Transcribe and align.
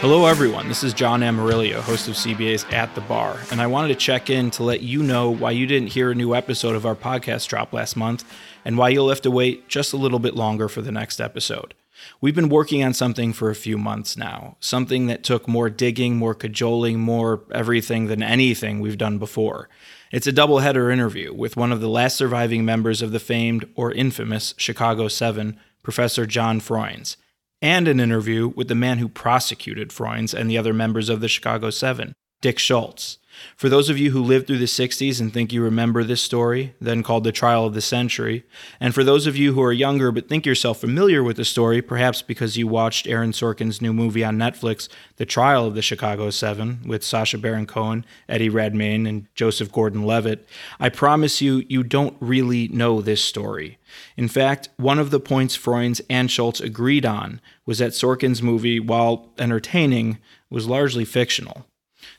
Hello, 0.00 0.26
everyone. 0.26 0.68
This 0.68 0.84
is 0.84 0.94
John 0.94 1.22
Amarilio, 1.22 1.80
host 1.80 2.06
of 2.06 2.14
CBA's 2.14 2.64
At 2.70 2.94
the 2.94 3.00
Bar, 3.00 3.36
and 3.50 3.60
I 3.60 3.66
wanted 3.66 3.88
to 3.88 3.94
check 3.96 4.30
in 4.30 4.48
to 4.52 4.62
let 4.62 4.80
you 4.80 5.02
know 5.02 5.28
why 5.28 5.50
you 5.50 5.66
didn't 5.66 5.88
hear 5.88 6.12
a 6.12 6.14
new 6.14 6.36
episode 6.36 6.76
of 6.76 6.86
our 6.86 6.94
podcast 6.94 7.48
drop 7.48 7.72
last 7.72 7.96
month 7.96 8.24
and 8.64 8.78
why 8.78 8.90
you'll 8.90 9.08
have 9.08 9.22
to 9.22 9.30
wait 9.32 9.68
just 9.68 9.92
a 9.92 9.96
little 9.96 10.20
bit 10.20 10.36
longer 10.36 10.68
for 10.68 10.82
the 10.82 10.92
next 10.92 11.20
episode. 11.20 11.74
We've 12.20 12.34
been 12.34 12.48
working 12.48 12.84
on 12.84 12.94
something 12.94 13.32
for 13.32 13.50
a 13.50 13.56
few 13.56 13.76
months 13.76 14.16
now, 14.16 14.56
something 14.60 15.08
that 15.08 15.24
took 15.24 15.48
more 15.48 15.68
digging, 15.68 16.16
more 16.16 16.32
cajoling, 16.32 17.00
more 17.00 17.42
everything 17.52 18.06
than 18.06 18.22
anything 18.22 18.78
we've 18.78 18.98
done 18.98 19.18
before. 19.18 19.68
It's 20.12 20.28
a 20.28 20.32
doubleheader 20.32 20.92
interview 20.92 21.34
with 21.34 21.56
one 21.56 21.72
of 21.72 21.80
the 21.80 21.88
last 21.88 22.16
surviving 22.16 22.64
members 22.64 23.02
of 23.02 23.10
the 23.10 23.18
famed 23.18 23.68
or 23.74 23.90
infamous 23.90 24.54
Chicago 24.58 25.08
Seven, 25.08 25.58
Professor 25.82 26.24
John 26.24 26.60
Froines 26.60 27.16
and 27.60 27.88
an 27.88 28.00
interview 28.00 28.48
with 28.48 28.68
the 28.68 28.74
man 28.74 28.98
who 28.98 29.08
prosecuted 29.08 29.90
Froines 29.90 30.32
and 30.32 30.50
the 30.50 30.58
other 30.58 30.72
members 30.72 31.08
of 31.08 31.20
the 31.20 31.28
Chicago 31.28 31.70
Seven, 31.70 32.14
Dick 32.40 32.58
Schultz. 32.58 33.18
For 33.56 33.68
those 33.68 33.88
of 33.88 33.98
you 33.98 34.10
who 34.10 34.22
lived 34.22 34.46
through 34.46 34.58
the 34.58 34.64
60s 34.64 35.20
and 35.20 35.32
think 35.32 35.52
you 35.52 35.62
remember 35.62 36.04
this 36.04 36.22
story, 36.22 36.74
then 36.80 37.02
called 37.02 37.24
the 37.24 37.32
trial 37.32 37.66
of 37.66 37.74
the 37.74 37.80
century, 37.80 38.44
and 38.80 38.94
for 38.94 39.04
those 39.04 39.26
of 39.26 39.36
you 39.36 39.52
who 39.52 39.62
are 39.62 39.72
younger 39.72 40.12
but 40.12 40.28
think 40.28 40.46
yourself 40.46 40.80
familiar 40.80 41.22
with 41.22 41.36
the 41.36 41.44
story, 41.44 41.82
perhaps 41.82 42.22
because 42.22 42.56
you 42.56 42.66
watched 42.66 43.06
Aaron 43.06 43.32
Sorkin's 43.32 43.80
new 43.80 43.92
movie 43.92 44.24
on 44.24 44.36
Netflix, 44.36 44.88
The 45.16 45.26
Trial 45.26 45.66
of 45.66 45.74
the 45.74 45.82
Chicago 45.82 46.30
Seven, 46.30 46.80
with 46.86 47.04
Sacha 47.04 47.38
Baron 47.38 47.66
Cohen, 47.66 48.04
Eddie 48.28 48.48
Redmayne, 48.48 49.06
and 49.06 49.26
Joseph 49.34 49.72
Gordon 49.72 50.04
Levitt, 50.04 50.48
I 50.80 50.88
promise 50.88 51.40
you, 51.40 51.64
you 51.68 51.82
don't 51.82 52.16
really 52.20 52.68
know 52.68 53.00
this 53.00 53.22
story. 53.22 53.78
In 54.16 54.28
fact, 54.28 54.68
one 54.76 54.98
of 54.98 55.10
the 55.10 55.20
points 55.20 55.56
Froines 55.56 56.00
and 56.10 56.30
Schultz 56.30 56.60
agreed 56.60 57.06
on 57.06 57.40
was 57.66 57.78
that 57.78 57.92
Sorkin's 57.92 58.42
movie, 58.42 58.80
while 58.80 59.30
entertaining, 59.38 60.18
was 60.50 60.66
largely 60.66 61.04
fictional. 61.04 61.66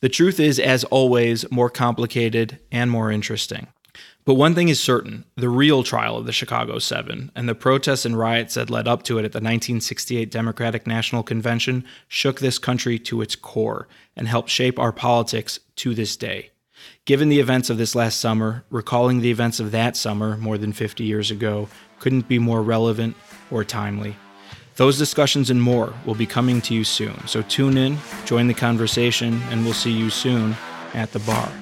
The 0.00 0.08
truth 0.08 0.38
is, 0.38 0.58
as 0.58 0.84
always, 0.84 1.50
more 1.50 1.70
complicated 1.70 2.58
and 2.70 2.90
more 2.90 3.10
interesting. 3.10 3.68
But 4.24 4.34
one 4.34 4.54
thing 4.54 4.68
is 4.68 4.80
certain 4.80 5.24
the 5.36 5.50
real 5.50 5.82
trial 5.82 6.16
of 6.16 6.24
the 6.24 6.32
Chicago 6.32 6.78
Seven 6.78 7.30
and 7.34 7.48
the 7.48 7.54
protests 7.54 8.06
and 8.06 8.18
riots 8.18 8.54
that 8.54 8.70
led 8.70 8.88
up 8.88 9.02
to 9.04 9.18
it 9.18 9.24
at 9.24 9.32
the 9.32 9.38
1968 9.38 10.30
Democratic 10.30 10.86
National 10.86 11.22
Convention 11.22 11.84
shook 12.08 12.40
this 12.40 12.58
country 12.58 12.98
to 13.00 13.20
its 13.20 13.36
core 13.36 13.86
and 14.16 14.26
helped 14.26 14.48
shape 14.48 14.78
our 14.78 14.92
politics 14.92 15.60
to 15.76 15.94
this 15.94 16.16
day. 16.16 16.50
Given 17.04 17.28
the 17.28 17.40
events 17.40 17.68
of 17.68 17.76
this 17.76 17.94
last 17.94 18.18
summer, 18.18 18.64
recalling 18.70 19.20
the 19.20 19.30
events 19.30 19.60
of 19.60 19.72
that 19.72 19.96
summer 19.96 20.38
more 20.38 20.56
than 20.56 20.72
50 20.72 21.04
years 21.04 21.30
ago 21.30 21.68
couldn't 21.98 22.28
be 22.28 22.38
more 22.38 22.62
relevant 22.62 23.16
or 23.50 23.62
timely. 23.62 24.16
Those 24.76 24.98
discussions 24.98 25.50
and 25.50 25.62
more 25.62 25.94
will 26.04 26.16
be 26.16 26.26
coming 26.26 26.60
to 26.62 26.74
you 26.74 26.82
soon, 26.82 27.28
so 27.28 27.42
tune 27.42 27.78
in, 27.78 27.96
join 28.24 28.48
the 28.48 28.54
conversation, 28.54 29.40
and 29.50 29.64
we'll 29.64 29.72
see 29.72 29.92
you 29.92 30.10
soon 30.10 30.56
at 30.94 31.12
the 31.12 31.20
bar. 31.20 31.52